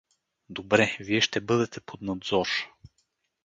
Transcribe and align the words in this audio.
—Добре, 0.49 0.97
вие 0.99 1.21
ще 1.21 1.41
бъдете 1.41 1.79
под 1.81 2.01
надзор! 2.01 2.47